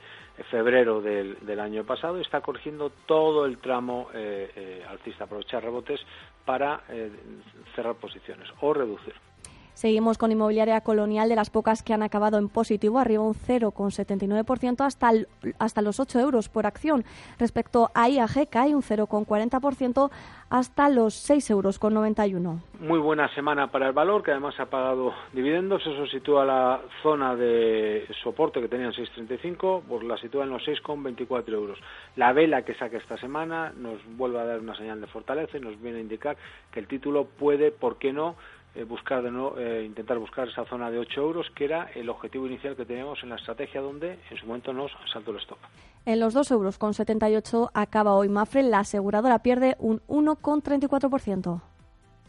febrero 0.51 1.01
del, 1.01 1.61
año 1.61 1.85
pasado, 1.85 2.19
y 2.19 2.23
está 2.23 2.41
corrigiendo 2.41 2.91
todo 3.07 3.47
el 3.47 3.59
tramo 3.59 4.09
eh, 4.13 4.51
eh, 4.57 4.85
alcista, 4.89 5.25
aprovechar 5.25 5.63
rebotes 5.63 6.01
para 6.45 6.83
eh, 6.89 7.11
cerrar 7.75 7.95
posiciones 7.95 8.49
o 8.61 8.75
reducir. 8.75 9.15
Seguimos 9.75 10.19
con 10.19 10.31
inmobiliaria 10.31 10.81
colonial 10.83 11.29
de 11.29 11.35
las 11.35 11.51
pocas 11.51 11.83
que 11.83 11.93
han 11.93 12.05
acabado 12.05 12.39
en 12.39 12.49
positivo, 12.49 13.01
arriba 13.01 13.25
un 13.25 13.35
0,79% 13.35 14.85
hasta, 14.85 15.11
hasta 15.59 15.83
los 15.83 15.99
8 15.99 16.21
euros 16.21 16.49
por 16.49 16.65
acción. 16.65 17.05
Respecto 17.41 17.91
a 17.93 18.09
IAG, 18.09 18.49
cae 18.49 18.75
un 18.75 18.83
0,40% 18.83 20.11
hasta 20.49 20.89
los 20.89 21.29
6,91 21.29 21.51
euros. 21.51 22.61
Muy 22.79 23.01
buena 23.01 23.29
semana 23.35 23.67
para 23.73 23.89
el 23.89 23.93
valor, 23.93 24.23
que 24.23 24.31
además 24.31 24.55
ha 24.61 24.67
pagado 24.67 25.13
dividendos. 25.33 25.83
Eso 25.85 26.07
sitúa 26.07 26.45
la 26.45 26.81
zona 27.03 27.35
de 27.35 28.07
soporte 28.23 28.61
que 28.61 28.69
tenían 28.69 28.93
6,35, 28.93 29.83
pues 29.89 30.05
la 30.05 30.17
sitúa 30.19 30.45
en 30.45 30.51
los 30.51 30.63
6,24 30.63 31.53
euros. 31.53 31.79
La 32.15 32.33
vela 32.33 32.63
que 32.63 32.75
saca 32.75 32.97
esta 32.97 33.17
semana 33.17 33.73
nos 33.77 33.99
vuelve 34.17 34.39
a 34.39 34.45
dar 34.45 34.61
una 34.61 34.77
señal 34.77 35.01
de 35.01 35.09
fortaleza 35.09 35.59
y 35.59 35.61
nos 35.61 35.81
viene 35.81 35.99
a 35.99 36.03
indicar 36.03 36.37
que 36.71 36.79
el 36.79 36.87
título 36.87 37.25
puede, 37.25 37.73
¿por 37.73 37.99
qué 37.99 38.13
no?, 38.13 38.37
eh, 38.75 38.85
buscar 38.85 39.23
de 39.23 39.31
no, 39.31 39.57
eh, 39.59 39.85
intentar 39.85 40.19
buscar 40.19 40.49
esa 40.49 40.65
zona 40.65 40.91
de 40.91 40.99
8 40.99 41.21
euros, 41.21 41.47
que 41.55 41.65
era 41.65 41.91
el 41.95 42.09
objetivo 42.09 42.47
inicial 42.47 42.75
que 42.77 42.85
teníamos 42.85 43.23
en 43.23 43.29
la 43.29 43.37
estrategia 43.37 43.81
donde 43.81 44.19
en 44.31 44.37
su 44.37 44.47
momento 44.47 44.73
nos 44.73 44.91
saltó 45.13 45.31
el 45.31 45.39
stop. 45.39 45.59
En 46.07 46.21
los 46.21 46.35
2 46.35 46.51
euros 46.51 46.79
con 46.79 46.93
78 46.93 47.71
acaba 47.73 48.15
hoy 48.15 48.29
Mafre, 48.29 48.63
la 48.63 48.81
aseguradora 48.81 49.39
pierde 49.39 49.77
un 49.79 50.01
1,34%. 50.09 51.61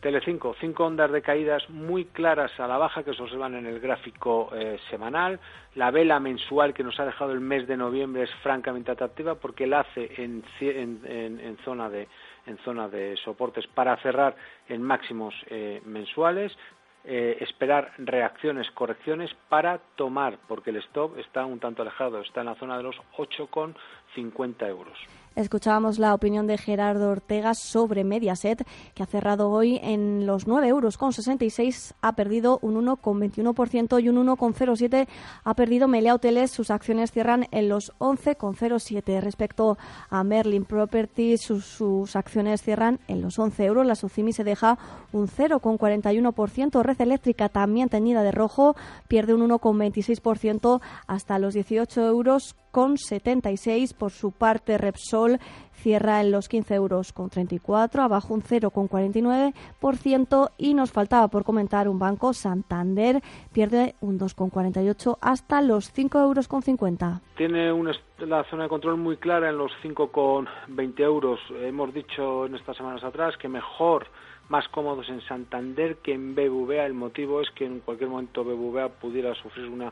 Telecinco, 0.06 0.56
cinco 0.62 0.86
ondas 0.86 1.12
de 1.12 1.24
caídas 1.24 1.68
muy 1.68 2.06
claras 2.06 2.52
a 2.60 2.68
la 2.68 2.78
baja 2.78 3.02
que 3.02 3.16
se 3.16 3.24
observan 3.24 3.56
en 3.56 3.66
el 3.66 3.80
gráfico 3.80 4.52
eh, 4.54 4.78
semanal. 4.92 5.40
La 5.74 5.90
vela 5.90 6.20
mensual 6.20 6.76
que 6.76 6.84
nos 6.84 7.00
ha 7.00 7.06
dejado 7.06 7.32
el 7.32 7.40
mes 7.40 7.68
de 7.68 7.76
noviembre 7.76 8.22
es 8.22 8.30
francamente 8.44 8.92
atractiva 8.92 9.34
porque 9.34 9.66
la 9.66 9.80
hace 9.80 10.12
en, 10.22 10.44
en, 10.62 11.40
en 11.40 11.58
zona 11.66 11.90
de 11.90 12.08
en 12.46 12.58
zona 12.60 12.88
de 12.88 13.18
soportes 13.18 13.68
para 13.68 13.98
cerrar 13.98 14.36
en 14.70 14.82
máximos 14.82 15.34
eh, 15.48 15.82
mensuales, 15.86 16.56
eh, 17.04 17.38
esperar 17.42 17.94
reacciones, 17.98 18.70
correcciones 18.72 19.32
para 19.50 19.80
tomar, 19.96 20.38
porque 20.48 20.72
el 20.72 20.78
stop 20.78 21.18
está 21.20 21.46
un 21.46 21.60
tanto 21.60 21.82
alejado, 21.82 22.22
está 22.22 22.42
en 22.42 22.48
la 22.48 22.56
zona 22.56 22.78
de 22.78 22.84
los 22.84 22.96
8,50 23.18 24.68
euros. 24.68 24.98
Escuchábamos 25.36 26.00
la 26.00 26.14
opinión 26.14 26.48
de 26.48 26.58
Gerardo 26.58 27.10
Ortega 27.10 27.56
sobre 27.56 28.06
Mediaset, 28.06 28.66
que 28.94 29.04
ha 29.04 29.06
cerrado 29.06 29.50
hoy 29.50 29.82
en 29.84 30.26
los 30.26 30.48
9 30.48 30.66
euros 30.70 30.98
con 30.98 31.12
66, 31.12 31.94
ha 32.02 32.16
perdido 32.16 32.58
un 32.62 32.76
1,21% 32.86 34.02
y 34.02 34.08
un 34.08 34.26
1,07 34.26 35.08
ha 35.44 35.54
perdido 35.54 35.90
Melea 35.90 36.16
Hoteles. 36.16 36.52
Sus 36.52 36.72
acciones 36.72 37.12
cierran 37.12 37.48
en 37.52 37.68
los 37.68 37.92
11,07. 38.00 39.20
Respecto 39.20 39.78
a 40.10 40.24
Merlin 40.24 40.64
Properties, 40.64 41.42
sus, 41.42 42.16
acciones 42.16 42.62
cierran 42.62 43.02
en 43.10 43.22
los 43.22 43.38
11 43.38 43.66
euros. 43.66 43.86
La 43.86 43.96
Sucimi 43.96 44.32
se 44.32 44.46
deja 44.46 44.78
un 45.12 45.28
0,41%. 45.28 46.82
Red 46.82 47.02
Eléctrica, 47.02 47.50
también 47.50 47.90
teñida 47.90 48.24
de 48.24 48.32
rojo, 48.32 48.78
pierde 49.10 49.34
un 49.34 49.50
1,26% 49.50 50.82
hasta 51.08 51.40
los 51.40 51.54
18 51.56 52.08
euros 52.08 52.56
con 52.72 52.98
76. 52.98 53.94
Por 53.94 54.12
su 54.12 54.32
parte, 54.32 54.78
Repsol 54.78 55.25
cierra 55.74 56.22
en 56.22 56.32
los 56.32 56.50
15 56.50 56.74
euros 56.76 57.14
con 57.14 57.30
34, 57.30 58.02
abajo 58.02 58.34
un 58.34 58.42
0,49% 58.42 60.50
y 60.58 60.74
nos 60.74 60.92
faltaba 60.92 61.28
por 61.28 61.44
comentar 61.44 61.88
un 61.88 62.00
banco, 62.00 62.34
Santander, 62.34 63.22
pierde 63.54 63.94
un 64.02 64.20
2,48 64.20 65.20
hasta 65.22 65.62
los 65.62 65.92
5 65.92 66.20
euros 66.20 66.48
con 66.48 66.64
50. 66.64 67.22
Tiene 67.38 67.72
una, 67.72 67.92
la 68.20 68.44
zona 68.46 68.64
de 68.64 68.70
control 68.70 68.98
muy 68.98 69.18
clara 69.18 69.50
en 69.50 69.58
los 69.58 69.72
5,20 69.84 71.00
euros. 71.02 71.40
Hemos 71.62 71.94
dicho 71.94 72.48
en 72.48 72.56
estas 72.56 72.78
semanas 72.78 73.04
atrás 73.04 73.38
que 73.38 73.48
mejor 73.48 74.08
más 74.50 74.68
cómodos 74.70 75.10
en 75.10 75.22
Santander 75.22 75.98
que 75.98 76.14
en 76.14 76.36
BBVA. 76.36 76.86
El 76.86 76.94
motivo 76.94 77.42
es 77.42 77.50
que 77.52 77.66
en 77.66 77.80
cualquier 77.80 78.10
momento 78.10 78.44
BBVA 78.44 78.90
pudiera 78.90 79.34
sufrir 79.36 79.68
una 79.68 79.92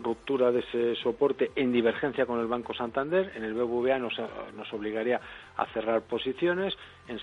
ruptura 0.00 0.50
de 0.50 0.60
ese 0.60 0.96
soporte 0.96 1.52
en 1.54 1.72
divergencia 1.72 2.26
con 2.26 2.40
el 2.40 2.46
Banco 2.46 2.74
Santander. 2.74 3.32
En 3.36 3.44
el 3.44 3.54
BBVA 3.54 3.98
nos, 3.98 4.14
nos 4.56 4.72
obligaría 4.72 5.20
a 5.56 5.66
cerrar 5.66 6.02
posiciones, 6.02 6.74
en, 7.06 7.18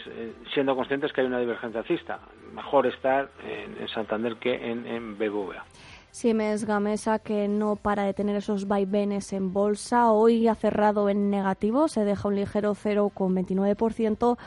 siendo 0.53 0.75
conscientes 0.75 1.11
que 1.11 1.21
hay 1.21 1.27
una 1.27 1.39
divergencia 1.39 1.81
alcista. 1.81 2.19
Mejor 2.53 2.87
estar 2.87 3.29
en, 3.45 3.87
Santander 3.89 4.37
que 4.37 4.53
en, 4.53 4.85
en 4.85 5.17
BBVA. 5.17 5.65
Siemens 6.11 6.65
Gamesa, 6.65 7.19
que 7.19 7.47
no 7.47 7.77
para 7.77 8.03
de 8.03 8.13
tener 8.13 8.35
esos 8.35 8.67
vaivenes 8.67 9.31
en 9.31 9.53
bolsa, 9.53 10.11
hoy 10.11 10.47
ha 10.49 10.55
cerrado 10.55 11.09
en 11.09 11.29
negativo, 11.29 11.87
se 11.87 12.03
deja 12.03 12.27
un 12.27 12.35
ligero 12.35 12.73
0,29% 12.73 14.37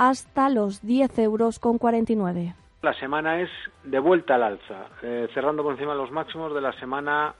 hasta 0.00 0.48
los 0.48 0.80
10 0.80 1.18
euros 1.18 1.58
con 1.58 1.76
49. 1.76 2.54
La 2.80 2.94
semana 2.94 3.42
es 3.42 3.50
de 3.84 3.98
vuelta 3.98 4.36
al 4.36 4.44
alza, 4.44 4.86
eh, 5.02 5.28
cerrando 5.34 5.62
por 5.62 5.74
encima 5.74 5.94
los 5.94 6.10
máximos 6.10 6.54
de 6.54 6.62
la 6.62 6.72
semana 6.72 7.34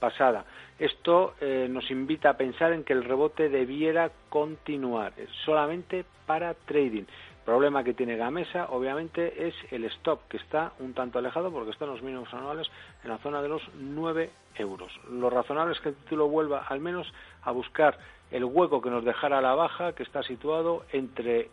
pasada. 0.00 0.46
Esto 0.78 1.34
eh, 1.42 1.68
nos 1.68 1.90
invita 1.90 2.30
a 2.30 2.36
pensar 2.38 2.72
en 2.72 2.84
que 2.84 2.94
el 2.94 3.04
rebote 3.04 3.50
debiera 3.50 4.10
continuar 4.30 5.12
solamente 5.44 6.06
para 6.24 6.54
trading. 6.54 7.02
El 7.02 7.44
problema 7.44 7.84
que 7.84 7.92
tiene 7.92 8.16
Gamesa, 8.16 8.68
obviamente, 8.70 9.48
es 9.48 9.54
el 9.70 9.84
stop, 9.84 10.20
que 10.30 10.38
está 10.38 10.72
un 10.78 10.94
tanto 10.94 11.18
alejado 11.18 11.52
porque 11.52 11.72
están 11.72 11.90
los 11.90 12.00
mínimos 12.00 12.32
anuales 12.32 12.66
en 13.04 13.10
la 13.10 13.18
zona 13.18 13.42
de 13.42 13.50
los 13.50 13.62
9 13.78 14.30
euros. 14.54 14.90
Lo 15.10 15.28
razonable 15.28 15.74
es 15.74 15.80
que 15.80 15.90
el 15.90 15.96
título 15.96 16.28
vuelva 16.28 16.64
al 16.66 16.80
menos 16.80 17.12
a 17.42 17.50
buscar 17.50 17.98
el 18.30 18.44
hueco 18.44 18.80
que 18.80 18.90
nos 18.90 19.04
dejara 19.04 19.42
la 19.42 19.54
baja, 19.54 19.92
que 19.92 20.02
está 20.02 20.22
situado 20.22 20.84
entre 20.92 21.50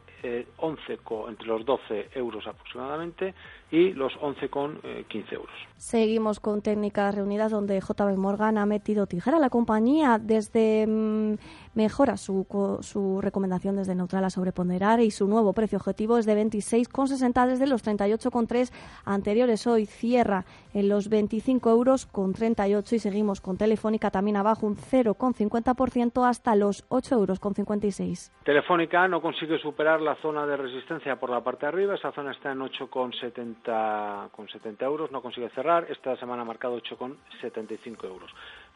11 0.57 0.93
eh, 0.93 0.99
entre 1.27 1.47
los 1.47 1.65
12 1.65 2.09
euros 2.15 2.47
aproximadamente 2.47 3.33
y 3.71 3.91
los 3.93 4.13
11 4.21 4.49
con 4.49 4.79
15 5.07 5.17
eh, 5.17 5.35
euros. 5.35 5.55
Seguimos 5.77 6.39
con 6.39 6.61
técnicas 6.61 7.15
reunidas 7.15 7.51
donde 7.51 7.79
JB 7.79 8.17
Morgan 8.17 8.57
ha 8.57 8.65
metido 8.65 9.07
tijera 9.07 9.37
a 9.37 9.39
la 9.39 9.49
compañía 9.49 10.19
desde 10.21 10.85
mm, 10.87 11.35
mejora 11.73 12.17
su, 12.17 12.45
su 12.81 13.19
recomendación 13.19 13.75
desde 13.75 13.95
neutral 13.95 14.23
a 14.25 14.29
sobreponderar 14.29 14.99
y 14.99 15.11
su 15.11 15.27
nuevo 15.27 15.53
precio 15.53 15.79
objetivo 15.79 16.17
es 16.17 16.25
de 16.25 16.35
26,60 16.35 17.47
desde 17.47 17.67
los 17.67 17.83
38,3 17.83 18.71
anteriores. 19.05 19.65
Hoy 19.65 19.87
cierra 19.87 20.45
en 20.73 20.87
los 20.87 21.09
25 21.09 21.69
euros 21.71 22.05
con 22.05 22.33
38 22.33 22.95
y 22.95 22.99
seguimos 22.99 23.41
con 23.41 23.57
Telefónica 23.57 24.11
también 24.11 24.37
abajo 24.37 24.67
un 24.67 24.77
0,50% 24.77 26.29
hasta 26.29 26.55
los 26.55 26.85
8 26.89 27.15
euros 27.15 27.39
con 27.39 27.55
56. 27.55 28.31
Telefónica 28.43 29.07
no 29.07 29.21
consigue 29.21 29.57
superar 29.59 29.99
la 29.99 30.12
zona 30.15 30.45
de 30.45 30.57
resistencia 30.57 31.15
por 31.17 31.29
la 31.29 31.41
parte 31.41 31.65
de 31.65 31.69
arriba, 31.69 31.95
esa 31.95 32.11
zona 32.11 32.31
está 32.31 32.51
en 32.51 32.59
8,70 32.59 34.31
con 34.31 34.47
70 34.47 34.85
euros, 34.85 35.11
no 35.11 35.21
consigue 35.21 35.49
cerrar, 35.49 35.85
esta 35.89 36.15
semana 36.17 36.41
ha 36.41 36.45
marcado 36.45 36.77
8,75 36.77 38.05
euros. 38.05 38.31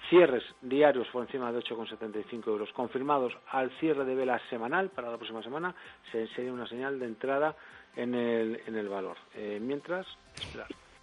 Cierres 0.10 0.44
diarios 0.62 1.08
por 1.10 1.24
encima 1.24 1.52
de 1.52 1.60
8,75 1.60 2.48
euros 2.48 2.72
confirmados 2.74 3.34
al 3.52 3.72
cierre 3.80 4.06
de 4.06 4.16
vela 4.16 4.40
semanal 4.50 4.90
para 4.90 5.12
la 5.12 5.18
próxima 5.18 5.44
semana 5.44 5.76
sería 6.12 6.54
una 6.54 6.68
señal 6.68 7.00
de 7.00 7.06
entrada 7.06 7.56
en 7.96 8.14
el, 8.14 8.62
en 8.66 8.76
el 8.76 8.88
valor. 8.88 9.18
Eh, 9.36 9.60
mientras. 9.62 10.06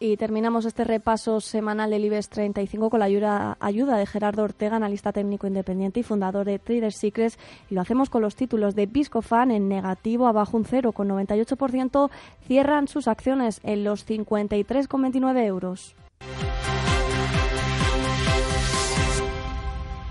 Y 0.07 0.19
terminamos 0.19 0.67
este 0.67 0.85
repaso 0.85 1.41
semanal 1.41 1.89
del 1.89 2.05
IBEX 2.05 2.29
35 2.29 2.91
con 2.91 3.01
la 3.01 3.07
ayuda, 3.07 3.97
de 3.97 4.05
Gerardo 4.05 4.43
Ortega, 4.43 4.77
analista 4.77 5.15
técnico 5.15 5.47
independiente 5.47 6.01
y 6.01 6.03
fundador 6.03 6.45
de 6.45 6.59
Trader 6.59 6.93
Secrets. 6.93 7.39
Y 7.71 7.75
lo 7.75 7.81
hacemos 7.81 8.11
con 8.11 8.21
los 8.21 8.37
títulos 8.37 8.75
de 8.75 8.85
Biscofan 8.85 9.51
en 9.51 9.67
negativo, 9.67 10.27
abajo 10.27 10.59
un 10.59 10.67
0,98%. 10.67 12.11
Cierran 12.47 12.87
sus 12.87 13.09
acciones 13.09 13.63
en 13.63 13.83
los 13.83 14.07
53,29 14.07 15.43
euros. 15.47 15.97